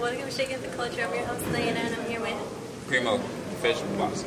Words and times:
Welcome 0.00 0.22
to 0.22 0.30
Shaking 0.30 0.62
the 0.62 0.68
Culture. 0.68 1.02
I'm 1.04 1.14
your 1.14 1.26
host, 1.26 1.44
Diana, 1.52 1.80
and 1.80 1.94
I'm 1.94 2.06
here 2.06 2.20
with 2.22 2.86
Primo, 2.88 3.18
professional 3.18 3.98
boxer. 3.98 4.26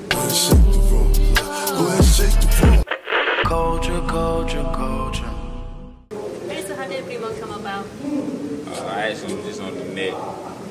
Culture, 3.43 4.01
culture, 4.07 4.63
culture. 4.63 5.29
Okay, 6.13 6.61
so 6.61 6.75
how 6.75 6.87
did 6.87 7.03
Primo 7.05 7.33
come 7.39 7.59
about? 7.59 7.87
Uh, 7.87 8.85
I 8.93 9.09
actually 9.09 9.33
was 9.37 9.45
just 9.47 9.61
on 9.61 9.73
the 9.73 9.85
net 9.85 10.13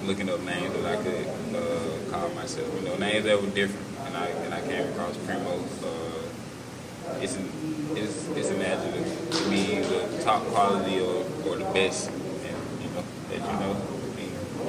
looking 0.05 0.31
up 0.31 0.41
names 0.43 0.73
that 0.75 0.87
I 0.87 1.03
could 1.03 1.27
uh, 1.57 2.11
call 2.13 2.29
myself. 2.31 2.73
You 2.81 2.89
know, 2.89 2.97
names 2.97 3.25
that 3.25 3.43
were 3.43 3.51
different, 3.51 3.85
and 4.07 4.17
I 4.17 4.27
and 4.29 4.55
I 4.55 4.61
came 4.61 4.89
across 4.93 5.17
Primo. 5.27 5.59
Uh, 5.83 7.21
it's 7.21 7.35
an 7.35 7.51
it's 7.97 8.29
it's 8.29 8.51
an 8.51 8.63
adjective 8.63 9.31
to 9.33 9.51
me, 9.51 9.81
the 9.81 10.23
top 10.23 10.45
quality 10.45 11.01
or, 11.01 11.27
or 11.49 11.57
the 11.57 11.65
best, 11.75 12.11
and 12.11 12.57
you 12.81 12.89
know 12.95 13.03
that 13.31 13.41
you 13.41 13.59
know. 13.59 13.77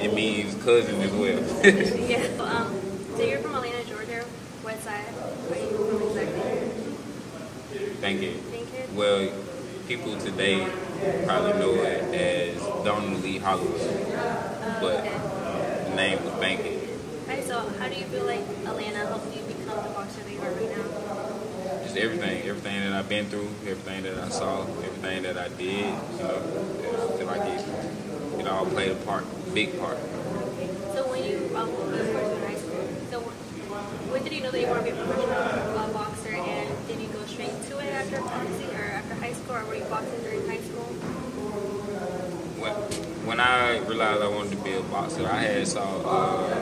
It 0.02 0.14
means 0.14 0.56
cousin 0.64 1.02
as 1.02 1.12
well. 1.12 1.40
yeah. 2.10 2.28
So, 2.38 2.46
um, 2.46 2.80
so 3.16 3.24
you're 3.24 3.40
from 3.40 3.56
Atlanta, 3.56 3.84
Georgia. 3.86 4.24
What 4.62 4.80
side 4.82 5.06
are 5.50 5.58
you 5.58 5.78
from 5.78 6.02
exactly? 6.08 6.86
Thank 8.02 8.22
you. 8.22 8.34
Bankhead? 8.52 8.96
Well, 8.96 9.32
people 9.88 10.18
today 10.20 10.68
probably 11.26 11.54
know 11.54 11.74
it 11.76 12.14
as 12.14 12.58
Donald 12.84 13.24
Lee 13.24 13.38
Hollowell, 13.38 13.76
Uh, 13.76 14.82
but 14.82 15.00
okay. 15.00 15.90
the 15.90 15.96
name 15.96 16.24
was 16.24 16.34
Bankhead. 16.40 16.90
Alright, 17.28 17.44
so 17.46 17.60
how 17.80 17.88
do 17.88 17.96
you 17.96 18.06
feel 18.06 18.26
like 18.26 18.42
Atlanta 18.66 19.06
helped 19.08 19.36
you 19.36 19.42
become 19.44 19.84
the 19.84 19.90
boxer 19.92 20.22
that 20.22 20.32
you 20.32 20.42
are 20.42 20.52
right 20.52 20.78
now? 20.78 21.06
just 21.84 21.98
everything, 21.98 22.44
everything 22.48 22.82
that 22.82 22.94
I've 22.94 23.10
been 23.10 23.26
through, 23.26 23.50
everything 23.68 24.04
that 24.04 24.18
I 24.18 24.30
saw, 24.30 24.62
everything 24.62 25.24
that 25.24 25.38
I 25.38 25.50
did, 25.50 25.86
you 25.86 26.24
know, 26.24 26.42
until 27.12 27.30
I 27.30 27.38
like 27.38 28.05
it, 28.46 28.52
all 28.52 28.66
played 28.66 28.92
a 28.92 28.96
part, 28.96 29.26
big 29.54 29.80
part. 29.80 29.98
So 30.94 31.10
when 31.10 31.24
you, 31.24 31.50
um, 31.58 31.70
you 31.70 31.78
were 31.78 32.22
in 32.22 32.42
high 32.46 32.56
school, 32.56 32.88
so 33.12 33.20
when 34.12 34.24
did 34.24 34.34
you 34.34 34.42
know 34.42 34.52
that 34.52 34.62
you 34.62 34.68
wanted 34.68 34.86
to 34.90 34.96
be 34.96 35.02
a 35.02 35.04
professional 35.04 35.78
uh, 35.78 35.94
boxer, 35.94 36.30
and 36.30 36.88
did 36.88 37.00
you 37.00 37.08
go 37.08 37.26
straight 37.26 37.56
to 37.70 37.80
it 37.80 37.92
after 37.92 38.22
boxing, 38.22 38.70
or 38.76 38.84
after 38.84 39.16
high 39.16 39.34
school, 39.34 39.56
or 39.56 39.66
were 39.66 39.76
you 39.76 39.84
boxing 39.86 40.22
during 40.22 40.48
high 40.48 40.62
school? 40.62 40.86
When, 42.62 42.74
when 43.26 43.40
I 43.40 43.80
realized 43.80 44.22
I 44.22 44.28
wanted 44.28 44.52
to 44.52 44.64
be 44.64 44.74
a 44.74 44.82
boxer, 44.84 45.26
I 45.28 45.42
had 45.42 45.68
saw 45.68 46.02
uh, 46.06 46.56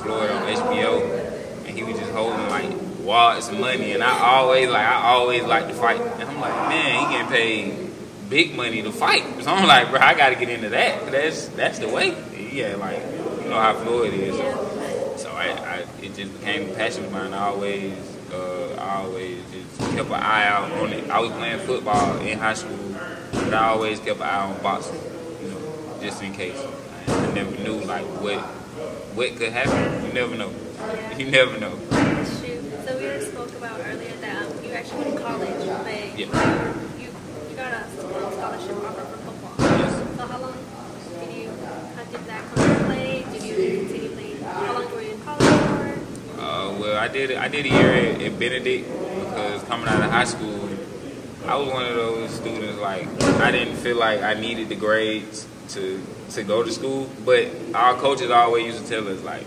Floyd 0.00 0.30
on 0.30 0.42
HBO, 0.48 1.66
and 1.66 1.76
he 1.76 1.84
was 1.84 1.98
just 1.98 2.12
holding 2.12 2.48
like 2.48 2.72
wads 3.04 3.48
of 3.48 3.60
money, 3.60 3.92
and 3.92 4.02
I 4.02 4.36
always 4.36 4.68
like, 4.68 4.86
I 4.86 5.12
always 5.12 5.42
like 5.44 5.68
to 5.68 5.74
fight, 5.74 6.00
and 6.00 6.28
I'm 6.28 6.40
like, 6.40 6.54
man, 6.68 7.06
he 7.06 7.14
getting 7.14 7.30
paid 7.30 7.87
big 8.28 8.54
money 8.54 8.82
to 8.82 8.92
fight. 8.92 9.22
So 9.42 9.50
I'm 9.50 9.66
like, 9.66 9.90
bro, 9.90 10.00
I 10.00 10.14
got 10.14 10.30
to 10.30 10.34
get 10.34 10.48
into 10.48 10.68
that. 10.70 11.10
That's 11.10 11.48
that's 11.48 11.78
the 11.78 11.88
way. 11.88 12.16
Yeah, 12.52 12.76
like 12.76 13.00
you 13.42 13.48
know 13.50 13.60
how 13.60 13.74
Floyd 13.74 14.14
is. 14.14 14.36
Yeah. 14.36 15.16
So 15.16 15.30
I, 15.30 15.46
I 15.48 15.76
it 16.02 16.14
just 16.14 16.32
became 16.38 16.70
a 16.70 16.74
passion 16.74 17.04
of 17.04 17.12
mine. 17.12 17.32
I 17.34 17.48
always, 17.48 17.92
uh, 18.32 18.74
I 18.78 19.02
always 19.04 19.38
just 19.50 19.78
kept 19.96 20.08
an 20.08 20.14
eye 20.14 20.46
out 20.46 20.70
on 20.72 20.92
it. 20.92 21.08
I 21.10 21.20
was 21.20 21.30
playing 21.32 21.58
football 21.60 22.18
in 22.20 22.38
high 22.38 22.54
school, 22.54 22.78
but 23.32 23.54
I 23.54 23.68
always 23.68 23.98
kept 24.00 24.18
an 24.20 24.26
eye 24.26 24.50
on 24.50 24.62
boxing, 24.62 25.00
you 25.42 25.48
know, 25.50 25.98
just 26.00 26.22
in 26.22 26.32
case. 26.32 26.58
I 27.08 27.32
never 27.32 27.50
knew 27.62 27.80
like 27.84 28.04
what 28.22 28.38
what 29.14 29.34
could 29.36 29.52
happen. 29.52 30.06
You 30.06 30.12
never 30.12 30.34
know. 30.36 30.52
You 31.16 31.30
never 31.30 31.58
know. 31.58 31.76
So 31.90 32.96
we 32.96 33.02
just 33.02 33.32
spoke 33.32 33.50
about 33.56 33.80
earlier 33.80 34.14
that 34.20 34.46
um, 34.46 34.64
you 34.64 34.70
actually 34.72 35.04
went 35.04 35.16
to 35.16 35.22
college, 35.22 35.66
but 35.66 36.18
Yeah. 36.18 36.84
So 37.68 37.74
how 40.26 40.40
long 40.40 40.54
did 41.20 41.36
you, 41.36 41.50
did 42.10 42.24
that? 42.26 42.42
Did 43.32 43.42
you 43.42 43.54
continue? 43.88 44.42
How 44.42 44.72
long 44.72 44.90
were 44.94 45.02
you 45.02 45.12
in 45.12 45.20
college 45.20 45.98
well, 46.78 46.96
I 46.96 47.08
did 47.08 47.32
I 47.32 47.48
did 47.48 47.66
a 47.66 47.68
year 47.68 47.92
at, 47.92 48.22
at 48.22 48.38
Benedict 48.38 48.88
because 48.88 49.62
coming 49.64 49.88
out 49.88 50.02
of 50.02 50.10
high 50.10 50.24
school, 50.24 50.68
I 51.46 51.56
was 51.56 51.68
one 51.68 51.84
of 51.84 51.94
those 51.94 52.30
students 52.30 52.78
like 52.78 53.06
I 53.22 53.50
didn't 53.50 53.76
feel 53.76 53.98
like 53.98 54.22
I 54.22 54.32
needed 54.32 54.70
the 54.70 54.76
grades 54.76 55.46
to 55.70 56.02
to 56.30 56.42
go 56.44 56.62
to 56.62 56.72
school, 56.72 57.10
but 57.26 57.48
our 57.74 57.94
coaches 57.94 58.30
always 58.30 58.64
used 58.64 58.86
to 58.86 58.88
tell 58.88 59.08
us 59.08 59.22
like 59.22 59.44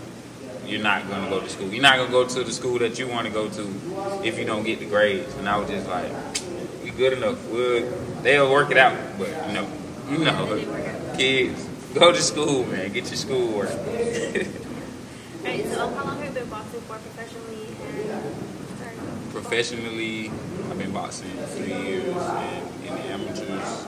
you're 0.64 0.82
not 0.82 1.08
gonna 1.08 1.28
go 1.28 1.40
to 1.40 1.48
school. 1.48 1.72
You're 1.72 1.82
not 1.82 1.96
gonna 1.96 2.10
go 2.10 2.26
to 2.26 2.44
the 2.44 2.52
school 2.52 2.78
that 2.78 2.98
you 3.00 3.08
want 3.08 3.26
to 3.26 3.32
go 3.32 3.48
to 3.48 4.22
if 4.24 4.38
you 4.38 4.44
don't 4.44 4.62
get 4.62 4.78
the 4.78 4.86
grades. 4.86 5.34
And 5.34 5.48
I 5.48 5.58
was 5.58 5.68
just 5.68 5.88
like, 5.88 6.10
we 6.84 6.90
good 6.90 7.14
enough. 7.14 7.44
We'll, 7.48 7.90
they'll 8.22 8.50
work 8.50 8.70
it 8.70 8.76
out, 8.76 8.96
but 9.18 9.28
you 9.48 9.52
know, 9.54 9.68
you 10.10 10.18
know, 10.18 11.14
kids 11.16 11.68
go 11.94 12.12
to 12.12 12.22
school, 12.22 12.64
man. 12.66 12.92
Get 12.92 13.06
your 13.06 13.16
schoolwork. 13.16 13.70
Alright, 15.42 15.66
so 15.66 15.88
how 15.90 16.04
long 16.04 16.18
have 16.18 16.24
you 16.24 16.30
been 16.30 16.48
boxing 16.48 16.80
for 16.82 16.96
professionally 16.98 17.66
and 17.82 19.32
Professionally, 19.32 20.28
I've 20.70 20.78
been 20.78 20.92
boxing 20.92 21.30
three 21.30 21.74
years, 21.74 22.16
and 22.16 22.68
in 22.84 22.94
the 22.94 23.00
amateurs, 23.10 23.86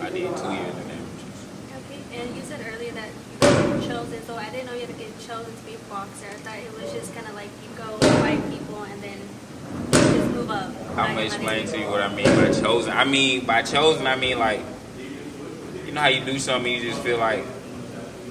I 0.00 0.10
did 0.10 0.36
two 0.36 0.52
years 0.52 0.74
in 0.76 0.88
the 0.88 0.94
amateurs. 0.98 1.46
Okay, 1.86 2.00
and 2.12 2.36
you 2.36 2.42
said 2.42 2.60
earlier 2.66 2.92
that 2.92 3.08
you 3.40 3.70
were 3.70 3.80
chosen, 3.80 4.20
so 4.26 4.34
I 4.36 4.50
didn't 4.50 4.66
know 4.66 4.74
you 4.74 4.80
had 4.80 4.90
to 4.90 4.94
get 4.96 5.16
chosen 5.20 5.54
to 5.56 5.62
be 5.64 5.74
a 5.74 5.78
boxer. 5.88 6.26
I 6.26 6.34
thought 6.42 6.58
it 6.58 6.82
was 6.82 6.92
just 6.92 7.14
kind 7.14 7.26
of 7.28 7.34
like 7.34 7.50
you 7.62 7.70
go 7.76 7.96
fight 8.18 8.42
people 8.50 8.82
and 8.82 9.00
then 9.00 9.18
just 9.92 10.30
move 10.34 10.50
up. 10.50 10.81
I'm 10.98 11.14
gonna 11.14 11.22
explain 11.22 11.66
to 11.68 11.78
you 11.78 11.86
what 11.86 12.02
I 12.02 12.14
mean 12.14 12.26
by 12.26 12.52
chosen. 12.52 12.92
I 12.92 13.04
mean 13.04 13.46
by 13.46 13.62
chosen, 13.62 14.06
I 14.06 14.16
mean 14.16 14.38
like, 14.38 14.60
you 15.86 15.92
know 15.92 16.00
how 16.02 16.08
you 16.08 16.24
do 16.24 16.38
something, 16.38 16.70
you 16.70 16.82
just 16.82 17.02
feel 17.02 17.18
like, 17.18 17.44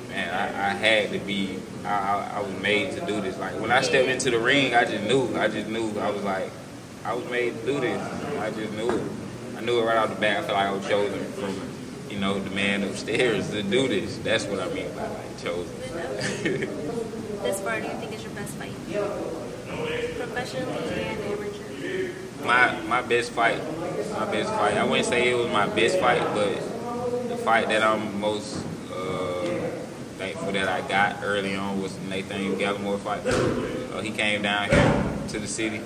man, 0.10 0.34
I, 0.34 0.70
I 0.70 0.74
had 0.74 1.12
to 1.12 1.20
be. 1.20 1.60
I, 1.84 1.90
I, 1.90 2.32
I 2.36 2.42
was 2.42 2.62
made 2.62 2.92
to 2.94 3.06
do 3.08 3.20
this. 3.22 3.38
Like 3.40 3.60
when 3.60 3.72
I 3.72 3.82
stepped 3.82 4.08
into 4.08 4.30
the 4.30 4.38
ring, 4.38 4.76
I 4.76 4.86
just 4.86 5.04
knew. 5.06 5.36
I 5.36 5.48
just 5.48 5.70
knew. 5.70 5.98
I 6.00 6.12
was 6.12 6.24
like, 6.24 6.52
I 7.04 7.14
was 7.14 7.28
made 7.32 7.60
to 7.60 7.66
do 7.66 7.80
this. 7.80 8.02
I 8.38 8.52
just 8.52 8.74
knew 8.74 8.90
it. 8.92 9.04
I 9.58 9.62
knew 9.62 9.80
it 9.80 9.84
right 9.84 9.98
off 9.98 10.10
the 10.10 10.22
bat. 10.22 10.44
I 10.44 10.48
felt 10.48 10.54
like 10.54 10.68
I 10.68 10.72
was 10.72 10.88
chosen 10.88 11.24
from, 11.34 11.56
you 12.12 12.20
know, 12.20 12.40
the 12.40 12.52
man 12.52 12.84
upstairs 12.84 13.50
to 13.50 13.64
do 13.64 13.88
this. 13.88 14.18
That's 14.20 14.46
what 14.46 14.60
I 14.60 14.72
mean 14.72 14.88
by 14.96 15.08
like 15.08 15.42
chosen. 15.42 16.78
This 17.42 17.60
far, 17.60 17.82
do 17.82 17.88
you 17.88 17.94
think 17.94 18.14
is 18.14 18.22
your 18.22 18.34
best 18.34 18.54
fight? 18.54 18.72
Professionally 20.16 20.78
and 20.78 21.22
amateur. 21.24 21.51
My 22.46 22.80
my 22.88 23.02
best 23.02 23.32
fight, 23.32 23.58
my 24.14 24.26
best 24.32 24.50
fight. 24.50 24.78
I 24.78 24.84
wouldn't 24.84 25.08
say 25.08 25.30
it 25.30 25.36
was 25.36 25.48
my 25.52 25.68
best 25.68 26.00
fight, 26.00 26.22
but 26.34 26.54
the 27.30 27.38
fight 27.38 27.68
that 27.70 27.84
I'm 27.84 28.20
most 28.20 28.58
uh, 28.94 29.42
thankful 30.18 30.52
that 30.54 30.68
I 30.68 30.82
got 30.88 31.24
early 31.24 31.56
on 31.56 31.82
was 31.82 31.96
the 31.98 32.08
Nathan 32.08 32.56
Gallimore 32.58 33.00
fight. 33.00 33.26
Uh, 33.26 34.02
he 34.02 34.12
came 34.12 34.42
down 34.42 34.70
here 34.70 35.04
to 35.30 35.40
the 35.40 35.48
city, 35.48 35.82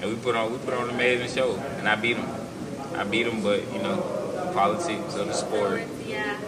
and 0.00 0.10
we 0.10 0.16
put 0.16 0.34
on 0.34 0.52
we 0.52 0.58
put 0.58 0.74
on 0.74 0.88
an 0.88 0.94
amazing 0.94 1.28
show, 1.28 1.54
and 1.78 1.88
I 1.88 1.96
beat 1.96 2.16
him. 2.16 2.28
I 2.96 3.04
beat 3.04 3.26
him, 3.26 3.42
but 3.42 3.60
you 3.72 3.80
know, 3.82 3.96
the 4.46 4.52
politics 4.52 5.14
of 5.14 5.26
the 5.28 5.32
sport, 5.32 5.82
Yeah. 6.06 6.38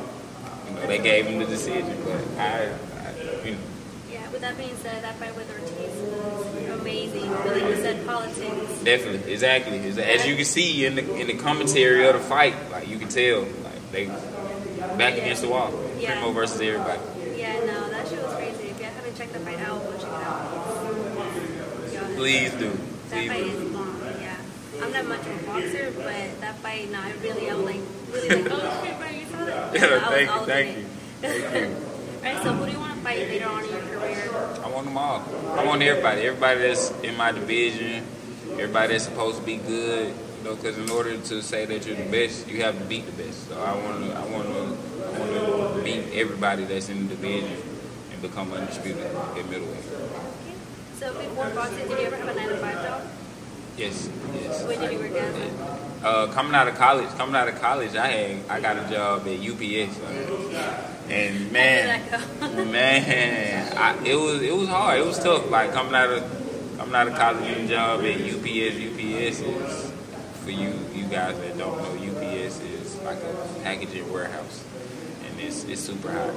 you 0.68 0.74
know, 0.74 0.86
they 0.86 0.98
gave 0.98 1.26
him 1.26 1.38
the 1.38 1.46
decision. 1.46 1.96
But 2.04 2.20
I, 2.38 2.72
I 2.98 3.44
you 3.46 3.52
know. 3.52 3.58
Yeah, 4.10 4.28
with 4.30 4.40
that 4.42 4.58
being 4.58 4.76
said, 4.76 5.02
that 5.04 5.16
fight 5.16 5.34
with 5.36 5.48
Ortiz 5.50 5.91
amazing. 7.40 7.62
But 7.62 7.70
you 7.70 7.76
said, 7.82 8.06
politics. 8.06 8.82
Definitely, 8.84 9.32
exactly. 9.32 9.78
As- 10.02 10.26
you 10.26 10.36
can 10.36 10.44
see 10.44 10.86
in 10.86 10.94
the 10.94 11.14
in 11.16 11.26
the 11.26 11.34
commentary 11.34 12.06
of 12.06 12.14
the 12.14 12.20
fight, 12.20 12.54
like 12.70 12.88
you 12.88 12.98
can 12.98 13.08
tell, 13.08 13.40
like 13.42 13.92
they 13.92 14.06
back 14.98 15.14
against 15.14 15.42
the 15.42 15.48
wall. 15.48 15.72
Yeah. 15.98 16.12
Primo 16.20 16.32
versus 16.32 16.60
everybody. 16.60 17.00
Yeah, 17.36 17.58
no, 17.60 17.88
that 17.90 18.08
shit 18.08 18.22
was 18.22 18.34
crazy. 18.34 18.64
If 18.70 18.78
you 18.78 18.84
haven't 18.86 19.16
checked 19.16 19.32
the 19.32 19.40
fight 19.40 19.58
out, 19.60 19.82
go 19.84 19.92
check 19.92 20.02
it 20.02 20.26
out. 20.26 22.16
Please 22.16 22.52
do. 22.52 22.70
That 22.70 23.10
Please 23.10 23.28
fight 23.28 23.44
do. 23.44 23.50
is 23.50 23.70
long, 23.72 24.00
yeah. 24.20 24.36
I'm 24.82 24.92
not 24.92 25.06
much 25.06 25.20
of 25.20 25.42
a 25.42 25.46
boxer, 25.46 25.92
but 25.96 26.40
that 26.40 26.56
fight, 26.56 26.90
no, 26.90 26.98
I 27.00 27.12
really, 27.22 27.50
I 27.50 27.54
was 27.54 27.64
like, 27.64 27.80
really 28.12 28.42
like, 28.42 28.52
oh 28.52 28.82
shit, 28.84 28.98
bro, 28.98 29.08
you 29.08 29.26
saw 29.26 29.44
that? 29.44 29.74
Yeah, 29.74 29.84
I 29.84 29.92
was 29.94 30.02
thank 30.08 30.26
you, 30.28 30.34
all 30.34 30.46
thank 30.46 30.76
you. 30.78 30.84
Alright, 32.24 32.42
so 32.42 32.52
who 32.52 32.66
do 32.66 32.72
you 32.72 32.78
fight 33.12 33.28
later 33.28 33.48
on 33.48 33.64
in 33.64 33.70
your 33.70 33.80
career? 33.80 34.30
I 34.64 34.68
want 34.68 34.86
them 34.86 34.98
all. 34.98 35.22
I 35.58 35.64
want 35.64 35.82
everybody. 35.82 36.22
Everybody 36.22 36.60
that's 36.60 36.90
in 37.02 37.16
my 37.16 37.32
division. 37.32 38.04
Everybody 38.52 38.92
that's 38.92 39.04
supposed 39.04 39.38
to 39.38 39.44
be 39.44 39.56
good. 39.56 40.14
You 40.38 40.44
know, 40.44 40.56
because 40.56 40.76
in 40.78 40.90
order 40.90 41.16
to 41.16 41.42
say 41.42 41.66
that 41.66 41.86
you're 41.86 41.96
the 41.96 42.10
best, 42.10 42.48
you 42.48 42.62
have 42.62 42.78
to 42.78 42.84
beat 42.84 43.06
the 43.06 43.12
best. 43.22 43.48
So 43.48 43.60
I 43.60 43.74
want 43.76 44.04
to, 44.04 44.12
I 44.12 44.24
want 44.26 44.48
to, 44.48 44.76
I 45.04 45.18
want 45.18 45.76
to 45.76 45.82
beat 45.84 46.18
everybody 46.18 46.64
that's 46.64 46.88
in 46.88 47.08
the 47.08 47.14
division 47.14 47.56
and 48.12 48.22
become 48.22 48.52
undisputed 48.52 49.04
at 49.04 49.48
middleweight. 49.48 49.78
Okay. 49.78 50.54
So 50.98 51.14
before 51.14 51.50
boxing, 51.50 51.88
did 51.88 51.98
you 51.98 52.06
ever 52.06 52.16
have 52.16 52.28
a 52.28 52.34
9 52.34 52.48
to 52.48 52.56
5 52.56 52.74
job? 52.74 53.02
Yes, 53.76 54.08
yes. 54.34 54.64
Where 54.64 54.78
did 54.78 54.92
you 54.92 54.98
work 54.98 55.12
at? 55.12 55.91
Uh, 56.02 56.26
coming 56.32 56.54
out 56.54 56.66
of 56.66 56.74
college, 56.74 57.08
coming 57.10 57.36
out 57.36 57.48
of 57.48 57.60
college, 57.60 57.94
I 57.94 58.06
had 58.08 58.50
I 58.50 58.60
got 58.60 58.76
a 58.76 58.90
job 58.90 59.26
at 59.26 59.38
UPS, 59.38 60.00
like, 60.00 60.92
and 61.08 61.52
man, 61.52 62.00
How 62.00 62.10
did 62.10 62.10
that 62.10 62.56
go? 62.56 62.64
man, 62.72 63.76
I, 63.76 64.04
it 64.04 64.16
was 64.16 64.42
it 64.42 64.54
was 64.54 64.68
hard. 64.68 64.98
It 64.98 65.06
was 65.06 65.18
tough. 65.18 65.50
Like 65.50 65.72
coming 65.72 65.94
out 65.94 66.10
of 66.10 66.76
coming 66.78 66.94
out 66.94 67.08
of 67.08 67.14
college, 67.14 67.44
getting 67.44 67.66
a 67.66 67.68
job 67.68 68.00
at 68.00 68.20
UPS. 68.20 68.76
UPS 68.76 69.40
is 69.40 69.92
for 70.42 70.50
you 70.50 70.74
you 70.94 71.04
guys 71.04 71.36
that 71.38 71.58
don't 71.58 71.76
know. 71.78 71.94
UPS 71.94 72.60
is 72.60 72.96
like 73.02 73.18
a 73.18 73.60
packaging 73.62 74.10
warehouse, 74.12 74.64
and 75.26 75.40
it's 75.40 75.64
it's 75.64 75.80
super 75.80 76.10
hot. 76.10 76.30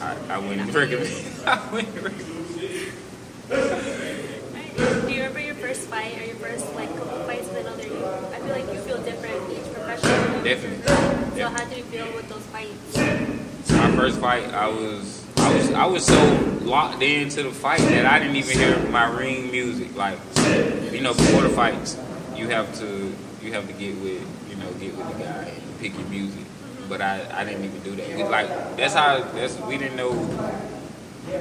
I, 0.00 0.34
I 0.34 0.38
wouldn't 0.38 0.72
recommend. 0.72 1.26
I 1.46 1.70
wouldn't 1.70 1.94
recommend. 1.94 2.34
Do 5.06 5.12
you 5.12 5.20
remember 5.20 5.40
your 5.40 5.54
first 5.56 5.88
fight 5.88 6.18
or 6.18 6.24
your 6.24 6.36
first 6.36 6.74
like 6.74 6.88
couple 6.96 7.18
fights 7.24 7.48
with 7.48 7.58
another 7.58 7.86
you? 7.86 8.04
I 8.04 8.38
feel 8.38 8.48
like 8.48 8.72
you 8.72 8.80
feel 8.80 8.94
professional. 9.84 10.42
Definitely. 10.44 10.86
So 10.86 11.36
Yeah. 11.36 11.50
how 11.50 11.64
did 11.64 11.78
you 11.78 11.84
feel 11.84 12.06
with 12.14 12.28
those 12.28 12.42
fights? 12.52 13.70
My 13.70 13.90
first 13.96 14.18
fight, 14.20 14.44
I 14.54 14.68
was, 14.68 15.24
I 15.36 15.54
was, 15.54 15.72
I 15.72 15.86
was 15.86 16.04
so 16.06 16.58
locked 16.62 17.02
into 17.02 17.42
the 17.42 17.50
fight 17.50 17.80
that 17.80 18.06
I 18.06 18.18
didn't 18.18 18.36
even 18.36 18.58
hear 18.58 18.78
my 18.90 19.06
ring 19.06 19.50
music. 19.50 19.94
Like, 19.96 20.18
you 20.92 21.00
know, 21.00 21.12
before 21.14 21.42
the 21.42 21.50
fights, 21.50 21.96
you 22.36 22.48
have 22.48 22.74
to, 22.78 23.12
you 23.42 23.52
have 23.52 23.66
to 23.66 23.72
get 23.74 23.94
with, 23.96 24.22
you 24.48 24.56
know, 24.56 24.70
get 24.80 24.96
with 24.96 25.06
the 25.12 25.24
guy 25.24 25.52
and 25.54 25.78
pick 25.80 25.96
your 25.98 26.08
music. 26.08 26.40
Mm-hmm. 26.40 26.88
But 26.88 27.00
I, 27.00 27.26
I 27.40 27.44
didn't 27.44 27.64
even 27.64 27.80
do 27.80 27.96
that. 27.96 28.08
It's 28.08 28.30
like 28.30 28.48
that's 28.76 28.94
how 28.94 29.18
that's 29.34 29.58
we 29.60 29.76
didn't 29.78 29.96
know. 29.96 30.12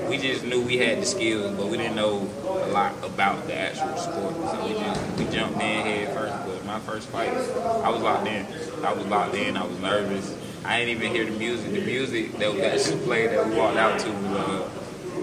We 0.09 0.17
just 0.17 0.45
knew 0.45 0.61
we 0.61 0.77
had 0.77 1.01
the 1.01 1.05
skills, 1.05 1.51
but 1.57 1.67
we 1.67 1.77
didn't 1.77 1.95
know 1.95 2.29
a 2.45 2.67
lot 2.71 2.93
about 3.03 3.45
the 3.47 3.55
actual 3.55 3.95
sport. 3.97 4.33
So 4.35 4.65
we 4.65 4.73
just 4.73 5.01
we 5.17 5.25
jumped 5.25 5.55
in 5.61 5.85
head 5.85 6.13
first. 6.13 6.33
My 6.73 6.79
first 6.79 7.07
fight, 7.09 7.29
I 7.29 7.89
was 7.91 8.01
locked 8.01 8.25
in. 8.27 8.47
I 8.83 8.93
was 8.93 9.05
locked 9.05 9.35
in. 9.35 9.57
I 9.57 9.63
was 9.63 9.77
nervous. 9.77 10.35
I 10.65 10.79
didn't 10.79 11.03
even 11.03 11.11
hear 11.11 11.23
the 11.23 11.37
music. 11.37 11.71
The 11.71 11.81
music 11.81 12.31
that 12.39 12.51
was 12.51 12.63
actually 12.63 13.05
played 13.05 13.29
that 13.29 13.47
we 13.47 13.55
walked 13.55 13.77
out 13.77 13.99
to 13.99 14.09
was 14.09 14.37
uh, 14.39 14.67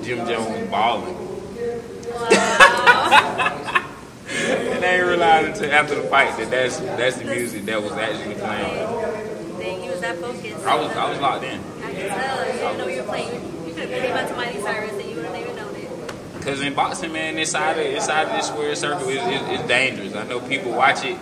Jim 0.05 0.29
Jones 0.29 0.71
balling. 0.71 1.09
and 1.17 1.19
I 4.79 4.81
didn't 4.81 5.09
realize 5.09 5.47
until 5.47 5.73
after 5.73 5.97
the 5.97 6.03
fight 6.03 6.39
that 6.39 6.51
that's 6.53 6.79
that's 6.79 7.17
the 7.17 7.25
music 7.25 7.65
that 7.65 7.83
was 7.83 7.93
actually 7.95 8.37
playing. 8.37 9.83
You 9.83 9.91
was 9.91 10.01
that 10.03 10.19
focused. 10.19 10.65
I 10.65 10.77
was 10.77 10.93
I 10.93 11.11
was 11.11 11.19
locked 11.19 11.43
in. 11.43 11.61
I 11.83 11.93
can 11.93 12.09
tell. 12.11 12.47
You 12.47 12.53
didn't 12.53 12.79
know 12.79 12.87
you 12.87 13.03
were 13.03 13.09
playing. 13.09 13.67
You 13.67 13.75
could 13.75 13.91
have 13.91 14.03
came 14.03 14.13
out 14.13 14.29
to 14.29 14.37
Miley 14.37 14.61
Cyrus 14.61 14.93
and 14.93 15.11
you 15.11 15.17
wouldn't 15.17 15.37
even 15.37 15.57
known 15.57 15.75
it. 15.75 16.43
Cause 16.43 16.61
in 16.61 16.75
boxing, 16.75 17.13
man, 17.13 17.37
inside 17.39 17.73
of 17.77 17.87
inside 17.87 18.29
of 18.29 18.37
this 18.37 18.47
square 18.47 18.77
circle 18.77 19.09
is 19.09 19.61
dangerous. 19.63 20.15
I 20.15 20.23
know 20.29 20.39
people 20.39 20.71
watch 20.71 21.05
it 21.05 21.19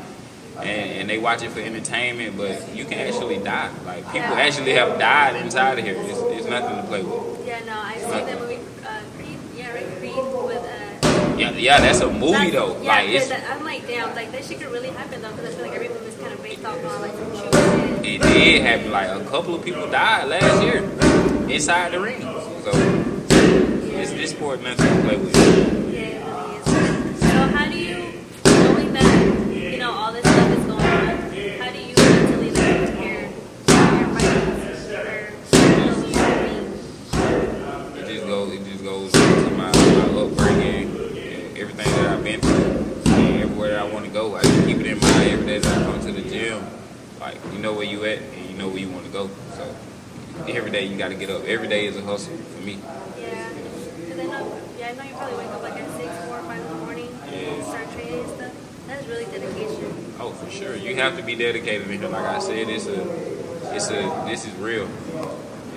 and, 0.58 0.69
and 1.00 1.10
they 1.10 1.19
watch 1.19 1.43
it 1.43 1.50
for 1.50 1.60
entertainment, 1.60 2.37
but 2.37 2.75
you 2.75 2.84
can 2.84 2.99
actually 2.99 3.38
die. 3.38 3.70
Like 3.87 4.05
people 4.12 4.34
actually 4.34 4.72
have 4.75 4.99
died 4.99 5.37
inside 5.44 5.78
of 5.78 5.84
here. 5.84 5.94
It's, 5.96 6.19
it's 6.19 6.46
nothing 6.49 6.76
to 6.76 6.82
play 6.84 7.02
with. 7.02 7.46
Yeah, 7.46 7.60
no, 7.64 7.72
I 7.78 7.96
seen 7.99 8.10
that 8.26 8.38
movie, 8.40 8.58
uh, 8.84 9.00
Creed. 9.16 9.38
Yeah, 9.56 9.72
right, 9.75 9.87
Creed 9.99 10.14
with. 10.16 10.62
Uh, 10.64 11.37
Yeah, 11.38 11.52
yeah, 11.52 11.81
that's 11.81 12.00
a 12.00 12.10
movie 12.10 12.32
That's- 12.32 12.52
though. 12.52 12.82
Yeah, 12.82 12.88
like 12.88 13.08
it's 13.10 13.28
that, 13.28 13.44
I'm 13.50 13.64
like, 13.64 13.87
damn, 13.87 14.14
like 14.14 14.32
that 14.32 14.44
shit 14.44 14.58
could 14.60 14.72
really 14.72 14.90
happen 14.90 15.22
though, 15.22 15.31
because 15.31 15.55
I 15.55 15.56
feel 15.56 15.66
like 15.66 15.75
every 15.76 15.88
movie 15.88 16.06
is 16.06 16.16
kind 16.16 16.32
of 16.32 16.43
based 16.43 16.64
off 16.64 16.84
on 16.84 17.00
like 17.00 17.12
some 17.12 17.31
true 17.31 18.04
it 18.04 18.22
did 18.22 18.62
happen. 18.62 18.90
Like 18.90 19.08
a 19.11 19.25
couple 19.26 19.54
of 19.54 19.62
people 19.64 19.87
died 19.90 20.28
last 20.28 20.62
year 20.62 20.82
inside 21.49 21.93
the 21.93 22.00
ring. 22.00 22.22
So 22.22 22.70
it's 24.00 24.11
this 24.12 24.31
sport 24.31 24.62
nothing 24.62 24.87
to 24.87 25.02
play 25.02 25.16
with. 25.16 25.37
Yeah, 25.37 26.00
it 26.00 26.25
really 26.25 26.56
is. 26.58 27.20
So 27.20 27.26
how 27.26 27.66
do 27.70 27.78
you, 27.78 27.96
knowing 28.44 28.93
that 28.94 29.52
you 29.52 29.78
know 29.78 29.93
all 29.93 30.12
this 30.12 30.22
stuff 30.22 30.50
is 30.58 30.64
going 30.64 30.81
on, 30.81 31.16
how 31.61 31.70
do 31.70 31.78
you 31.78 31.94
mentally 31.96 32.50
like 32.50 32.78
prepare 32.87 33.28
for 33.66 33.75
your 33.94 34.08
fights 34.16 34.88
or 34.88 35.58
you 35.58 35.75
know, 35.84 35.94
your 36.08 36.28
ring? 36.43 36.64
It 37.99 38.06
just 38.06 38.26
goes. 38.26 38.52
It 38.52 38.64
just 38.64 38.84
goes 38.84 39.12
to 39.12 39.50
my, 39.50 39.70
my 39.70 40.20
upbringing, 40.22 40.88
and 40.96 41.58
everything 41.58 41.93
that 41.93 42.06
I've 42.16 42.25
been 42.25 42.40
through, 42.40 43.12
and 43.12 43.43
everywhere 43.43 43.81
I 43.81 43.84
want 43.84 44.04
to 44.06 44.11
go. 44.11 44.37
I 44.37 44.43
just 44.43 44.66
keep 44.66 44.78
it 44.78 44.87
in 44.87 44.99
mind 45.00 45.31
every 45.31 45.46
day 45.46 45.58
that 45.58 45.78
I 45.78 45.82
come 45.84 46.00
to 46.00 46.12
the 46.12 46.22
gym. 46.31 46.64
Like 47.20 47.37
you 47.52 47.58
know 47.58 47.72
where 47.75 47.84
you 47.84 48.04
at, 48.04 48.19
and 48.19 48.50
you 48.50 48.56
know 48.56 48.69
where 48.69 48.78
you 48.78 48.88
want 48.88 49.04
to 49.04 49.11
go. 49.11 49.28
So 49.56 49.75
every 50.46 50.70
day 50.70 50.84
you 50.87 50.96
got 50.96 51.08
to 51.08 51.14
get 51.16 51.31
up. 51.31 51.37
Every 51.48 51.66
day 51.66 51.86
is 51.86 51.96
a 51.96 52.02
hustle 52.02 52.36
for 52.36 52.60
me. 52.60 52.78
Yeah, 53.18 53.48
because 53.54 54.18
I 54.18 54.24
know, 54.24 54.60
yeah, 54.78 54.88
I 54.88 54.92
know 54.92 55.02
you 55.02 55.14
probably 55.14 55.38
wake 55.38 55.48
up 55.48 55.62
like 55.62 55.80
at 55.80 55.90
six, 55.96 56.14
four, 56.26 56.42
five 56.42 56.60
in 56.60 56.68
the 56.68 56.84
morning, 56.84 57.08
and 57.24 57.64
start 57.64 57.90
training 57.92 58.20
and 58.20 58.28
stuff. 58.28 58.86
That's 58.86 59.06
really 59.06 59.24
dedication. 59.24 60.14
Oh, 60.20 60.32
for 60.32 60.50
sure. 60.50 60.76
You 60.76 60.96
have 60.96 61.16
to 61.16 61.22
be 61.22 61.34
dedicated 61.36 61.88
because. 61.88 62.12
Like 62.12 62.24
I 62.24 62.38
said, 62.38 62.68
it's 62.68 62.86
a, 62.86 63.00
it's 63.74 63.88
a, 63.88 64.24
this 64.28 64.44
is 64.46 64.54
real 64.56 64.90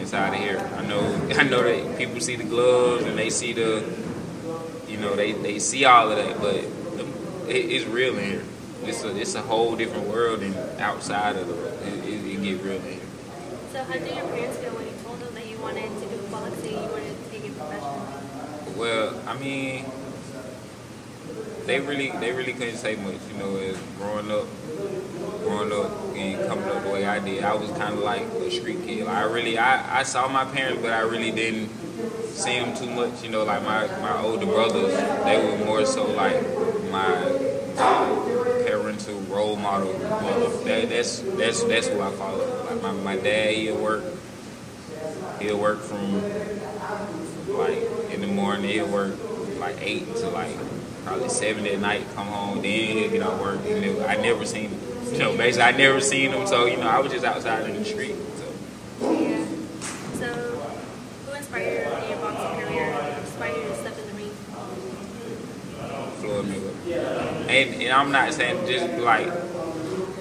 inside 0.01 0.33
of 0.33 0.39
here. 0.41 0.59
I 0.75 0.85
know, 0.85 1.29
I 1.38 1.44
know 1.44 1.63
that 1.63 1.97
people 1.97 2.19
see 2.19 2.35
the 2.35 2.44
gloves 2.44 3.06
and 3.06 3.17
they 3.17 3.29
see 3.29 3.53
the, 3.53 3.81
you 4.89 4.97
know, 4.97 5.15
they, 5.15 5.31
they 5.31 5.59
see 5.59 5.85
all 5.85 6.12
of 6.12 6.17
that, 6.17 6.41
but 6.41 6.62
the, 6.97 7.06
it, 7.50 7.71
it's 7.71 7.85
real 7.85 8.17
in 8.17 8.25
here. 8.25 8.44
It's 8.83 9.06
a, 9.06 9.15
it's 9.15 9.35
a 9.35 9.41
whole 9.41 9.77
different 9.77 10.09
world 10.09 10.41
and 10.41 10.53
outside 10.81 11.38
of 11.38 11.47
the, 11.47 11.88
it, 11.88 12.06
it, 12.06 12.25
it 12.25 12.44
get 12.44 12.62
real 12.62 12.75
in 12.75 12.94
here. 12.94 13.01
So 13.71 13.81
how 13.83 13.94
did 13.94 14.13
your 14.13 14.27
parents 14.27 14.57
feel 14.57 14.74
when 14.75 14.85
you 14.85 14.94
told 15.01 15.19
them 15.21 15.33
that 15.33 15.47
you 15.47 15.57
wanted 15.59 15.88
to 15.88 16.06
do 16.06 16.17
boxing, 16.27 16.74
you 16.74 16.89
wanted 16.91 17.15
to 17.15 17.29
take 17.31 17.45
it 17.45 17.57
professional? 17.57 18.03
Well, 18.75 19.20
I 19.31 19.38
mean, 19.39 19.86
they 21.66 21.80
really 21.80 22.12
they 22.12 22.33
really 22.33 22.51
couldn't 22.51 22.75
say 22.75 22.98
much, 22.98 23.16
you 23.31 23.38
know, 23.39 23.56
as 23.56 23.80
growing 23.98 24.30
up, 24.30 24.45
growing 25.44 25.72
up 25.72 25.89
and 26.18 26.50
coming 26.50 26.66
up 26.66 26.83
the 26.83 26.89
way 26.89 27.06
I 27.06 27.19
did. 27.19 27.42
I 27.45 27.54
was 27.54 27.72
kind 27.72 27.94
of 27.94 28.00
like 28.00 28.24
a 28.24 28.51
street 28.51 28.83
kid. 28.86 29.07
I 29.07 29.22
really 29.22 29.57
I, 29.57 30.01
I 30.01 30.04
saw 30.04 30.28
my 30.28 30.44
parents, 30.44 30.81
but 30.81 30.92
I 30.92 31.00
really 31.00 31.31
didn't 31.31 31.69
see 32.28 32.60
them 32.60 32.75
too 32.75 32.89
much. 32.89 33.24
You 33.24 33.30
know, 33.30 33.45
like 33.45 33.63
my 33.63 33.88
my 34.01 34.22
older 34.22 34.45
brothers, 34.45 34.94
they 35.24 35.38
were 35.38 35.66
more 35.66 35.86
so 35.86 36.07
like 36.12 36.42
my 36.92 37.16
uh, 37.77 38.66
parental 38.68 39.22
role 39.34 39.56
model. 39.56 39.94
That, 40.66 40.89
that's 40.89 41.19
that's 41.19 41.63
that's 41.63 41.88
who 41.88 42.01
I 42.01 42.12
follow. 42.12 42.66
Like 42.69 42.81
my, 42.81 42.92
my 42.92 43.16
dad, 43.16 43.56
he'll 43.56 43.81
work. 43.81 44.04
He'll 45.39 45.59
work 45.59 45.79
from 45.79 46.21
like 47.47 47.77
in 48.11 48.21
the 48.21 48.27
morning 48.27 48.69
he'll 48.69 48.88
work 48.88 49.15
like 49.59 49.77
eight 49.81 50.15
to 50.17 50.29
like 50.29 50.55
probably 51.05 51.29
seven 51.29 51.65
at 51.67 51.79
night 51.79 52.05
come 52.15 52.27
home 52.27 52.61
then 52.61 52.97
he'll 52.97 53.09
get 53.09 53.21
out 53.21 53.39
work 53.39 53.59
and 53.65 54.03
I 54.03 54.15
never 54.17 54.45
seen 54.45 54.69
him 54.69 54.79
you 55.11 55.17
know 55.19 55.35
basically 55.35 55.63
I 55.63 55.71
never 55.71 55.99
seen 55.99 56.31
him 56.31 56.47
so 56.47 56.65
you 56.65 56.77
know 56.77 56.88
I 56.88 56.99
was 56.99 57.11
just 57.11 57.25
outside 57.25 57.69
in 57.69 57.75
the 57.75 57.85
street 57.85 58.15
so 58.38 59.11
Yeah. 59.11 59.45
So 60.13 60.27
who 61.25 61.33
inspired 61.35 61.88
you 61.88 62.03
in 62.03 62.09
your 62.09 62.19
boxing 62.19 62.67
career? 62.67 63.17
Inspired 63.19 63.55
you 63.57 63.63
to 63.63 63.75
step 63.75 63.97
in 63.99 64.07
the 64.07 64.13
ring? 64.13 64.31
Floyd 66.19 66.45
Mayweather 66.45 67.49
and, 67.49 67.81
and 67.81 67.91
I'm 67.91 68.11
not 68.11 68.33
saying 68.33 68.67
just 68.67 69.01
like 69.01 69.27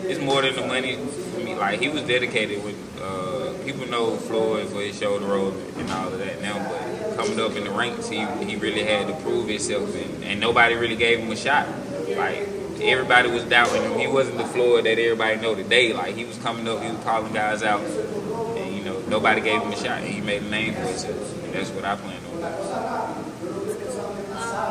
it's 0.05 0.20
more 0.20 0.43
than 0.43 0.55
the 0.56 0.67
money 0.67 0.97
for 0.97 1.41
me 1.41 1.55
like 1.55 1.81
he 1.81 1.88
was 1.88 2.02
dedicated 2.02 2.62
with 2.64 2.76
uh, 3.02 3.52
people 3.64 3.87
know 3.87 4.17
Floyd 4.17 4.69
for 4.69 4.81
his 4.81 4.99
shoulder 4.99 5.26
roll 5.26 5.52
and 5.76 5.91
all 5.91 6.12
of 6.12 6.19
that 6.19 6.41
now 6.41 6.58
but 6.69 7.17
coming 7.17 7.41
up 7.41 7.55
in 7.56 7.64
the 7.64 7.70
ranks 7.70 8.08
he, 8.08 8.25
he 8.44 8.56
really 8.56 8.84
had 8.84 9.06
to 9.08 9.15
prove 9.22 9.48
himself 9.48 9.94
and, 9.94 10.25
and 10.25 10.41
nobody 10.41 10.75
really 10.75 10.96
gave 10.96 11.19
him 11.19 11.31
a 11.31 11.36
shot 11.36 11.69
like 12.17 12.48
everybody 12.82 13.31
was 13.31 13.44
doubting 13.44 13.82
him 13.82 13.98
he 13.98 14.06
wasn't 14.06 14.36
the 14.36 14.44
Floyd 14.44 14.84
that 14.84 14.98
everybody 14.98 15.41
know 15.41 15.55
today 15.55 15.93
like 15.93 16.15
he 16.15 16.25
was 16.25 16.39
coming 16.39 16.67
up 16.67 16.82
he 16.82 16.91
was 16.91 17.03
calling 17.05 17.32
guys 17.32 17.63
out 17.63 17.81
and 17.81 18.75
you 18.75 18.82
know 18.84 18.98
nobody 19.08 19.41
gave 19.41 19.60
him 19.60 19.72
a 19.72 19.77
shot 19.77 20.03
and 20.03 20.08
he 20.08 20.20
made 20.20 20.43
a 20.43 20.48
name 20.48 20.75
for 20.75 20.81
himself 20.81 21.44
and 21.44 21.55
that's 21.55 21.70
what 21.70 21.84
I 21.84 21.96
plan 21.96 22.17
on. 22.17 22.43
Um, 22.43 22.51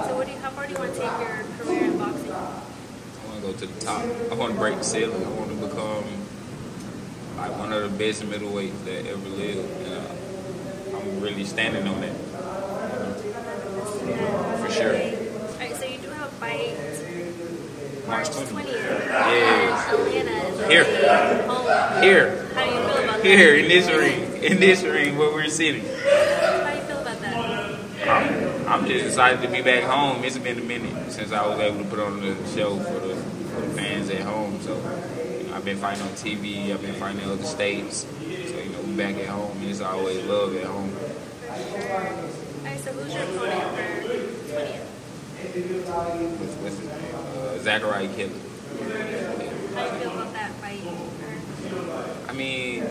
so 0.08 0.16
what 0.16 0.26
do 0.26 0.32
you, 0.34 0.40
how 0.40 0.50
far 0.50 0.66
do 0.66 0.74
you 0.74 0.80
want 0.80 0.94
to 0.94 1.00
take 1.00 1.20
your 1.20 1.44
career 1.60 1.84
in 1.92 1.98
boxing? 1.98 2.34
I 3.30 3.32
want 3.32 3.42
to 3.44 3.48
go 3.48 3.54
to 3.54 3.66
the 3.68 3.82
top. 3.82 4.02
I 4.32 4.34
want 4.34 4.54
to 4.54 4.60
break 4.60 4.78
the 4.78 4.84
ceiling. 4.84 5.24
I 5.24 5.30
want 5.30 5.50
to 5.52 5.56
become 5.68 6.04
like 7.38 7.58
one 7.58 7.72
of 7.72 7.84
the 7.84 7.98
best 7.98 8.24
middleweights 8.24 8.84
that 8.86 9.06
ever 9.06 9.30
lived. 9.30 9.70
And, 9.86 9.94
uh, 9.94 10.98
I'm 10.98 11.22
really 11.22 11.46
standing 11.46 11.88
on 11.88 12.02
that. 12.02 12.16
For 14.66 14.72
sure. 14.72 14.94
Alright, 14.96 15.76
so 15.76 15.86
you 15.86 15.98
do 16.00 16.10
have 16.10 16.28
a 16.28 16.32
fight 16.36 16.76
March 18.08 18.28
March 18.28 18.30
20th. 18.30 18.66
20th. 18.66 18.74
Yes. 18.74 19.94
Atlanta. 19.94 20.68
Here. 20.68 20.84
Home. 21.48 22.02
Here, 22.04 22.48
How 22.56 22.64
do 22.66 22.70
you 22.72 22.78
feel 22.82 23.04
about 23.04 23.22
here 23.22 23.52
that? 23.52 23.60
in 23.64 23.68
this 23.70 23.88
ring, 23.88 24.44
in 24.44 24.60
this 24.60 24.84
ring 24.84 25.18
where 25.18 25.32
we're 25.32 25.48
sitting. 25.50 25.84
How 25.86 26.72
do 26.72 26.76
you 26.76 26.82
feel 26.84 27.00
about 27.00 27.20
that? 27.22 28.68
I'm, 28.80 28.88
just 28.88 29.06
excited 29.08 29.42
to 29.42 29.50
be 29.50 29.62
back 29.62 29.84
home. 29.84 30.24
It's 30.24 30.38
been 30.38 30.58
a 30.58 30.62
minute 30.62 31.12
since 31.12 31.34
I 31.34 31.46
was 31.46 31.60
able 31.60 31.84
to 31.84 31.90
put 31.90 32.00
on 32.00 32.22
the 32.22 32.34
show 32.48 32.80
for 32.80 33.00
the, 33.00 33.14
for 33.14 33.62
the 33.62 33.70
fans 33.76 34.10
at 34.10 34.22
home. 34.22 34.58
So 34.62 34.74
you 34.78 35.50
know, 35.50 35.56
I've 35.56 35.66
been 35.66 35.78
fighting 35.78 36.02
on 36.04 36.10
TV. 36.12 36.72
I've 36.72 36.82
been 36.82 36.94
fighting 36.94 37.22
in 37.22 37.30
other 37.30 37.44
states. 37.44 38.08
So 38.22 38.26
you 38.26 38.70
know, 38.70 38.82
we 38.84 38.96
back 38.96 39.16
at 39.16 39.28
home. 39.28 39.52
And 39.58 39.70
it's 39.70 39.82
always 39.82 40.24
love 40.26 40.56
at 40.56 40.64
home. 40.64 40.92
Sure. 40.92 42.16
So 42.78 42.94
who's 42.94 43.14
your 43.14 43.24
opponent 43.24 44.06
for 44.06 44.14
20th? 44.54 44.86
What's, 46.40 46.56
what's 46.56 46.78
his 46.78 46.88
name? 46.88 47.16
Uh, 47.38 47.58
Zachary 47.60 48.08
Kelly. 48.08 48.32
How 49.76 49.90
do 49.90 49.94
you 49.94 50.00
feel 50.00 50.14
about 50.14 50.34
that 50.34 50.52
fight? 50.54 52.30
I 52.30 52.34
mean, 52.34 52.86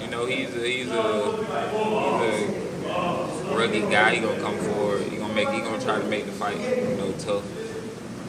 you 0.00 0.06
know, 0.06 0.26
he's 0.26 0.54
a, 0.54 0.60
he's 0.60 0.88
a, 0.88 1.36
he's 1.36 1.48
a 2.94 3.54
rugged 3.56 3.90
guy. 3.90 4.14
He 4.14 4.20
gonna 4.20 4.40
come 4.40 4.56
forward. 4.58 4.95
Make. 5.36 5.50
He 5.50 5.60
gonna 5.60 5.82
try 5.82 5.98
to 5.98 6.04
make 6.06 6.24
the 6.24 6.32
fight, 6.32 6.56
you 6.58 6.96
know, 6.96 7.12
tough. 7.18 7.44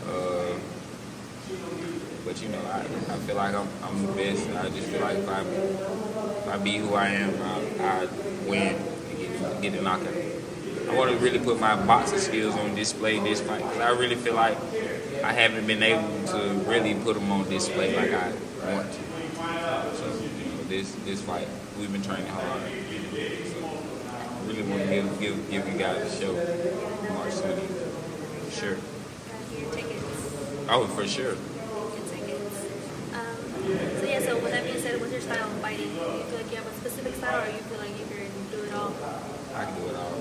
Uh, 0.09 0.59
but 2.25 2.41
you 2.41 2.49
know, 2.49 2.59
I, 2.65 2.79
I 2.79 3.17
feel 3.25 3.37
like 3.37 3.55
I'm, 3.55 3.69
I'm 3.81 4.05
the 4.05 4.11
best. 4.11 4.49
I 4.49 4.67
just 4.69 4.89
feel 4.89 4.99
like 4.99 5.17
if 5.17 5.29
I, 5.29 5.41
if 5.41 6.47
I 6.49 6.57
be 6.57 6.77
who 6.79 6.95
I 6.95 7.07
am, 7.07 7.41
I, 7.41 7.83
I 7.85 8.07
win 8.45 8.75
and 8.75 9.17
get 9.17 9.61
get 9.61 9.73
the 9.73 9.81
knockout. 9.81 10.13
I 10.89 10.95
want 10.95 11.11
to 11.11 11.17
really 11.17 11.39
put 11.39 11.61
my 11.61 11.75
boxing 11.85 12.19
skills 12.19 12.55
on 12.57 12.75
display 12.75 13.19
this 13.19 13.39
fight 13.39 13.63
because 13.63 13.79
I 13.79 13.91
really 13.91 14.15
feel 14.15 14.35
like 14.35 14.57
I 15.23 15.31
haven't 15.31 15.65
been 15.65 15.83
able 15.83 16.27
to 16.27 16.39
really 16.67 16.93
put 16.93 17.15
them 17.15 17.31
on 17.31 17.49
display 17.49 17.95
like 17.95 18.11
I 18.13 18.33
want 18.73 18.91
to. 18.91 18.99
So, 19.95 20.05
you 20.05 20.45
know, 20.51 20.63
this 20.67 20.91
this 21.05 21.21
fight, 21.21 21.47
we've 21.79 21.91
been 21.91 22.01
training 22.01 22.27
hard. 22.27 22.61
So, 23.13 23.66
really 24.47 24.63
want 24.63 24.83
to 24.83 24.89
give, 24.89 25.19
give, 25.19 25.49
give 25.51 25.67
you 25.67 25.77
guys 25.77 26.13
a 26.13 26.21
show 26.21 26.33
March 26.33 27.33
20th. 27.33 27.67
For 28.45 28.51
sure. 28.51 28.75
Got 28.75 29.59
your 29.59 29.71
tickets. 29.71 30.67
Oh, 30.69 30.87
for 30.87 31.07
sure. 31.07 31.33
Um, 31.33 31.37
so 33.99 34.05
yeah, 34.05 34.19
so 34.21 34.35
with 34.39 34.51
that 34.51 34.63
being 34.63 34.79
said, 34.79 34.99
what's 34.99 35.11
your 35.11 35.21
style 35.21 35.45
of 35.45 35.51
fighting? 35.61 35.87
Do 35.89 35.93
you 35.95 35.99
feel 36.23 36.37
like 36.37 36.49
you 36.51 36.57
have 36.57 36.67
a 36.67 36.73
specific 36.75 37.15
style, 37.15 37.43
or 37.43 37.47
you 37.47 37.57
feel 37.59 37.77
like 37.79 37.89
you 37.99 38.05
can 38.05 38.27
do 38.51 38.63
it 38.63 38.73
all? 38.73 38.93
I 39.55 39.65
can 39.65 39.75
do 39.81 39.87
it 39.89 39.95
all. 39.95 40.11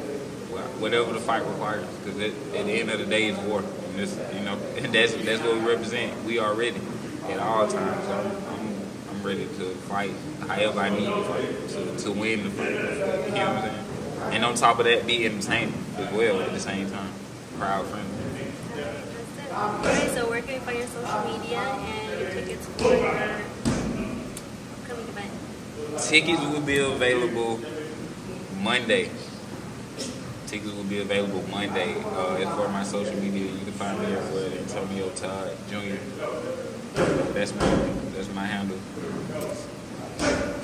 Wha- 0.50 0.80
Whatever 0.82 1.12
the 1.12 1.20
fight 1.20 1.44
requires, 1.46 1.86
because 2.04 2.18
at, 2.20 2.30
at 2.58 2.66
the 2.66 2.72
end 2.72 2.90
of 2.90 2.98
the 2.98 3.06
day, 3.06 3.26
it's 3.28 3.38
war. 3.40 3.60
And 3.60 3.94
this, 3.96 4.18
you 4.34 4.40
know, 4.44 4.56
that's 4.92 5.14
that's 5.14 5.42
what 5.42 5.54
we 5.54 5.60
represent. 5.60 6.24
We 6.24 6.38
are 6.38 6.54
ready 6.54 6.80
at 7.28 7.38
all 7.38 7.66
times. 7.68 8.04
So 8.06 8.12
I'm, 8.12 8.26
I'm, 8.54 8.76
I'm 9.10 9.22
ready 9.22 9.44
to 9.46 9.64
fight 9.88 10.12
however 10.46 10.80
I 10.80 10.90
need 10.90 11.06
to 11.06 11.22
fight 11.24 11.68
to, 11.70 11.96
to 12.04 12.12
win 12.12 12.44
the 12.44 12.50
fight. 12.50 12.70
You 12.70 12.76
know 12.76 12.84
what 12.84 13.38
I'm 13.38 13.62
saying? 13.70 13.85
And 14.32 14.44
on 14.44 14.54
top 14.54 14.78
of 14.78 14.84
that, 14.84 15.06
be 15.06 15.24
entertaining 15.26 15.74
as 15.96 16.12
well 16.12 16.40
at 16.40 16.52
the 16.52 16.60
same 16.60 16.90
time. 16.90 17.10
Crowd 17.58 17.86
friendly. 17.86 18.12
That's. 18.74 19.52
Alright, 19.52 20.10
so 20.10 20.28
where 20.28 20.42
can 20.42 20.54
we 20.54 20.60
find 20.60 20.78
your 20.78 20.86
social 20.86 21.20
media 21.24 21.58
and 21.58 22.20
your 22.20 22.30
tickets 22.30 22.66
for 22.76 22.94
your 22.94 23.06
upcoming 24.82 25.08
event? 25.08 25.32
Tickets 25.98 26.42
will 26.42 26.60
be 26.60 26.78
available 26.78 27.60
Monday. 28.60 29.10
Tickets 30.46 30.72
will 30.72 30.84
be 30.84 31.00
available 31.00 31.42
Monday. 31.50 31.94
Uh, 32.04 32.34
as 32.34 32.54
for 32.54 32.68
my 32.68 32.82
social 32.84 33.16
media, 33.16 33.50
you 33.50 33.58
can 33.64 33.72
find 33.72 33.98
me 33.98 34.06
everywhere. 34.14 34.58
Antonio 34.58 35.08
Todd 35.10 35.56
Jr. 35.70 35.96
That's 37.32 37.54
my 37.54 37.66
that's 38.14 38.32
my 38.34 38.44
handle. 38.44 38.78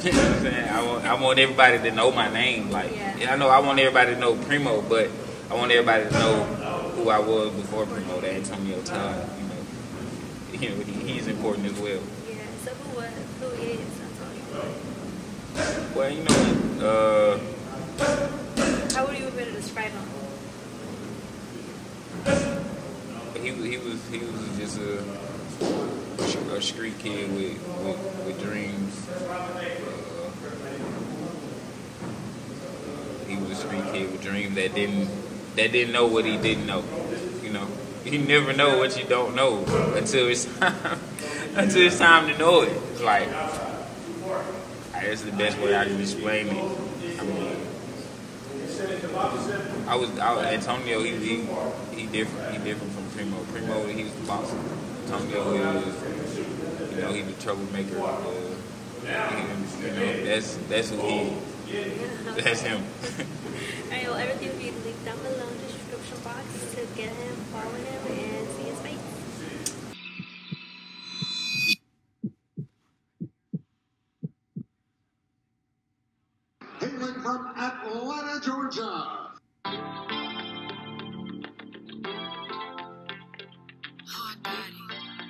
you 0.05 0.11
know 0.13 0.19
what 0.19 0.37
I'm 0.37 0.43
saying? 0.43 0.69
I 0.69 0.83
want 0.85 1.05
I 1.05 1.15
want 1.15 1.39
everybody 1.39 1.79
to 1.79 1.91
know 1.93 2.11
my 2.11 2.29
name. 2.33 2.71
Like 2.71 2.91
Yeah. 2.91 3.33
I 3.33 3.37
know 3.37 3.49
I 3.49 3.61
want 3.61 3.79
everybody 3.79 4.15
to 4.15 4.21
know 4.21 4.35
Primo, 4.35 4.83
but 4.83 5.09
I 5.49 5.55
want 5.55 5.71
everybody 5.71 6.05
to 6.05 6.11
know 6.11 6.43
who 6.97 7.09
I 7.09 7.21
was 7.21 7.53
before 7.53 7.87
Primo. 7.87 8.21
That 8.21 8.35
Antonio 8.35 8.83
Todd. 8.83 9.29
You 9.39 10.59
know, 10.59 10.61
you 10.61 10.69
know 10.71 10.85
he, 10.85 11.13
he's 11.13 11.29
important 11.29 11.67
as 11.67 11.79
well. 11.79 12.01
Yeah, 12.29 12.35
so 12.65 12.75
who 12.75 12.97
was, 12.97 13.11
who 13.39 13.47
is 13.63 13.81
Antonio? 14.03 14.75
Well, 15.95 16.11
you 16.11 16.25
know, 16.25 17.39
uh, 17.39 17.39
How 18.95 19.07
would 19.07 19.19
you 19.19 19.29
even 19.29 19.55
describe 19.55 19.93
him? 19.93 20.09
he 23.41 23.51
was 23.53 23.65
he 23.65 23.77
was 23.79 24.09
he 24.09 24.19
was 24.19 24.59
just 24.59 24.79
a 24.79 25.05
a 26.55 26.61
street 26.61 26.99
kid 26.99 27.33
with 27.35 27.59
with, 27.83 28.27
with 28.27 28.43
dreams. 28.43 29.09
Uh, 29.09 29.61
he 33.27 33.37
was 33.37 33.51
a 33.51 33.52
street 33.63 33.85
kid 33.93 34.11
with 34.11 34.23
dreams 34.23 34.55
that 34.57 34.75
didn't 34.75 35.09
that 35.57 35.73
didn't 35.73 35.93
know 35.93 36.07
what 36.07 36.25
he 36.25 36.37
didn't 36.37 36.67
know. 36.67 36.83
You 37.43 37.51
know, 37.51 37.67
you 38.05 38.19
never 38.19 38.53
know 38.53 38.79
what 38.79 38.99
you 38.99 39.05
don't 39.05 39.35
know 39.35 39.59
until 39.97 40.29
it's 40.29 40.47
until 41.55 41.83
it's 41.83 41.99
time 41.99 42.29
to 42.29 42.39
know 42.39 42.63
it. 42.63 42.73
It's 42.93 43.03
like 43.03 43.29
that's 44.93 45.23
the 45.23 45.33
best 45.33 45.59
way 45.59 45.77
I 45.77 45.85
can 45.85 46.01
explain 46.01 46.49
it. 46.49 46.65
I 47.21 47.25
mean. 47.25 47.57
I 49.87 49.95
was, 49.95 50.19
I 50.19 50.35
was 50.35 50.47
Antonio. 50.47 51.03
He, 51.05 51.15
he 51.17 51.47
he 51.95 52.07
different. 52.07 52.53
He 52.53 52.59
different 52.65 52.93
from 52.95 53.09
Primo. 53.11 53.37
Primo, 53.53 53.87
he's 53.87 54.13
the 54.13 54.27
boxer. 54.27 54.57
Antonio 55.05 55.53
he 55.53 55.61
was, 55.61 56.91
you 56.91 57.01
know, 57.01 57.13
he 57.13 57.23
the 57.23 57.33
troublemaker. 57.41 58.01
Uh, 58.01 59.29
he, 59.29 59.87
you 59.87 59.93
know, 59.93 60.25
that's 60.25 60.57
that's 60.69 60.91
who 60.91 60.97
he. 61.01 61.33
That's 62.37 62.61
him. 62.61 62.83
Alright, 63.93 64.09
well, 64.09 64.17
everything 64.17 64.49
will 64.49 64.59
be 64.59 64.71
linked 64.71 65.05
down 65.05 65.19
below 65.19 65.49
in 65.49 65.59
the 65.59 65.67
description 65.67 66.19
box 66.25 66.47
to 66.75 66.87
get 66.97 67.11
him, 67.11 67.35
follow 67.53 67.77
him, 67.77 68.01
and 68.09 68.49
see 68.57 68.63
his 68.63 68.81
face. 68.81 68.99
hailing 76.81 77.21
from 77.23 77.53
Atlanta, 77.57 78.41
Georgia. 78.45 78.83
Hard 84.07 84.43
body. 84.43 84.83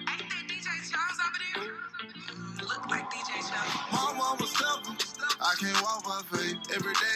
Ain't 0.09 0.31
that 0.31 0.45
DJ 0.49 0.69
Charles 0.91 1.19
over 1.27 1.41
there? 1.43 2.67
Look 2.69 2.91
like 2.91 3.11
DJ 3.11 3.43
Charles. 3.49 3.75
My 3.93 4.15
mama 4.17 4.47
steppin'. 4.47 4.97
I 5.41 5.55
can't 5.59 5.83
walk 5.83 6.05
my 6.07 6.23
faith. 6.31 6.57
Every 6.75 6.95
day 6.95 7.01
I 7.01 7.01
wake 7.01 7.01
up 7.01 7.12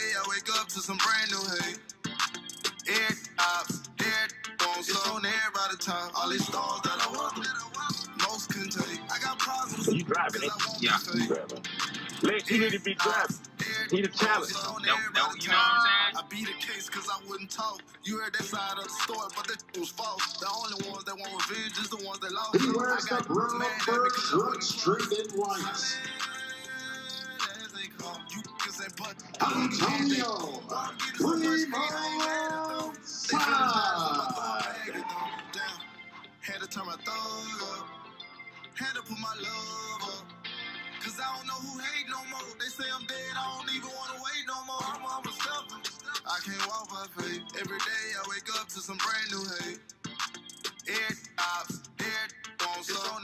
to 0.77 0.83
some 0.83 0.97
brand 0.97 1.31
new 1.31 1.65
hate. 1.65 1.79
It 2.87 3.17
ops, 3.39 3.81
bones. 4.59 4.89
It's 4.89 5.09
on 5.09 5.25
everybody 5.25 5.77
time. 5.79 6.11
All 6.15 6.29
these 6.29 6.45
stars 6.45 6.81
that 6.83 6.97
I 7.01 7.11
walk 7.17 7.37
most 8.23 8.49
couldn't 8.53 8.71
take. 8.71 8.99
I 9.11 9.19
got 9.19 9.39
problems. 9.39 9.85
So 9.85 9.91
you 9.91 10.03
driving 10.03 10.43
it? 10.43 10.51
Yeah. 10.81 10.97
You 11.15 11.27
driving. 11.27 11.63
Lex, 12.23 12.51
you 12.51 12.59
need 12.59 12.73
to 12.73 12.79
be 12.81 12.95
driving. 12.95 13.37
He 13.91 14.01
the 14.03 14.09
challenge. 14.09 14.51
You 14.51 14.57
know 14.57 14.93
what 14.93 15.33
I'm 15.33 15.41
saying? 15.41 16.15
I 16.17 16.23
beat 16.29 16.49
a 16.49 16.53
case 16.67 16.89
cause 16.89 17.09
I 17.11 17.19
wouldn't 17.29 17.51
talk. 17.51 17.81
You 18.03 18.19
heard 18.19 18.33
that 18.35 18.43
side 18.45 18.77
of 18.77 18.85
the 18.85 18.89
story, 18.89 19.29
but 19.35 19.47
that 19.47 19.63
was 19.79 19.89
false. 19.91 20.37
The 20.39 20.47
only 20.47 20.89
ones 20.91 21.05
that 21.05 21.17
want 21.17 21.49
revenge 21.49 21.77
is 21.79 21.89
the 21.89 22.05
ones 22.05 22.19
that 22.19 22.33
lost. 22.33 22.61
He 22.61 22.71
wears 22.75 23.05
the 23.05 23.09
got 23.11 23.27
brown 23.27 23.59
mad 23.59 23.71
at 23.71 23.77
me 23.77 23.93
fur 23.93 24.09
'cause 24.09 24.25
I 24.25 24.31
shirt 24.31 24.45
wouldn't 24.45 24.63
streaked 24.63 25.03
trust. 25.11 25.33
in 25.33 25.39
white. 25.41 25.59
Antonio 28.87 30.61
Primo 31.15 31.77
Had 36.41 36.61
to 36.61 36.67
turn 36.69 36.85
my 36.87 36.95
up. 37.63 37.87
Had 38.75 38.95
to 38.95 39.01
put 39.03 39.19
my 39.19 39.35
love 39.41 40.03
up. 40.19 40.25
Cause 41.03 41.19
I 41.19 41.37
don't 41.37 41.47
know 41.47 41.53
who 41.55 41.79
hate 41.79 42.07
no 42.09 42.17
more. 42.31 42.55
They 42.59 42.67
say 42.67 42.85
I'm 42.93 43.05
dead, 43.07 43.17
I 43.37 43.57
don't 43.59 43.75
even 43.75 43.89
wanna 43.89 44.19
wait 44.23 44.45
no 44.47 44.65
more. 44.65 44.81
I'm, 44.83 45.01
I'm. 45.05 45.23
I 46.27 46.39
can't 46.45 46.67
walk 46.67 46.89
by 46.89 47.21
faith. 47.21 47.43
Every 47.61 47.79
day 47.79 48.05
I 48.17 48.29
wake 48.29 48.49
up 48.61 48.67
to 48.69 48.79
some 48.81 48.97
brand 48.97 49.31
new 49.31 49.45
hate. 49.61 49.79
It 50.87 51.17
ops, 51.39 51.79
bones. 52.59 52.89
It's 52.89 53.09
on 53.09 53.23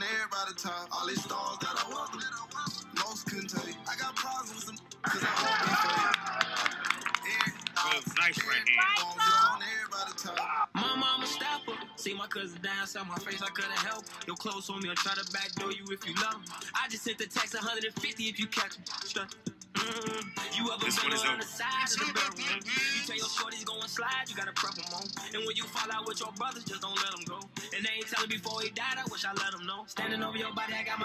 time. 0.56 0.88
All 0.92 1.06
these 1.08 1.22
stars 1.24 1.58
that 1.60 1.76
I 1.86 1.90
walk 1.92 2.13
ops, 8.28 8.38
nice 8.38 8.38
it 8.38 8.48
right 8.48 8.64
there. 8.66 9.04
bones. 9.04 9.16
It's 9.16 9.44
on 9.44 9.60
everybody 9.62 10.12
time. 10.18 10.68
My 10.74 10.96
mama 10.96 11.26
stepper. 11.26 11.76
See 11.96 12.14
my 12.14 12.26
cousin 12.26 12.60
down, 12.62 12.86
saw 12.86 13.04
my 13.04 13.16
face, 13.18 13.42
I 13.42 13.48
couldn't 13.50 13.72
help. 13.78 14.04
Your 14.26 14.36
clothes 14.36 14.70
on 14.70 14.82
me, 14.82 14.88
I'll 14.90 14.96
try 14.96 15.14
to 15.14 15.24
backdoor 15.32 15.72
you 15.72 15.84
if 15.90 16.06
you 16.06 16.14
love 16.16 16.34
'em. 16.34 16.44
I 16.74 16.88
just 16.88 17.04
sent 17.04 17.18
the 17.18 17.26
text 17.26 17.54
150 17.54 18.24
if 18.28 18.38
you 18.38 18.46
catch 18.46 18.76
'em. 18.78 18.84
Strut. 19.06 19.34
Mm, 19.74 20.56
you 20.56 20.72
ever 20.72 20.84
This 20.84 20.96
been 20.96 21.04
one 21.10 21.12
is 21.14 21.22
on 21.22 21.28
over. 21.34 21.42
the 21.42 21.48
side 21.48 21.90
of 21.92 21.98
the 21.98 22.12
barrel? 22.14 22.38
You 22.38 23.02
tell 23.06 23.16
your 23.16 23.26
shorties 23.26 23.64
going 23.64 23.88
slide, 23.88 24.24
you 24.28 24.34
gotta 24.36 24.52
prep 24.52 24.78
'em 24.78 24.94
on. 24.94 25.02
And 25.34 25.44
when 25.46 25.56
you 25.56 25.64
fall 25.64 25.90
out 25.92 26.06
with 26.06 26.20
your 26.20 26.32
brothers, 26.32 26.64
just 26.64 26.80
don't 26.82 26.96
let 26.96 27.12
'em 27.12 27.24
go. 27.24 27.40
And 27.74 27.84
they 27.84 27.90
ain't 27.90 28.08
telling 28.08 28.28
before 28.30 28.62
he 28.62 28.70
died, 28.70 28.98
I 28.98 29.04
wish 29.10 29.24
I 29.24 29.32
let 29.34 29.52
'em 29.54 29.66
know. 29.66 29.84
Standing 29.88 30.22
over 30.22 30.38
your 30.38 30.52
body, 30.52 30.74
I 30.74 30.82
got 30.84 30.98
my 30.98 31.02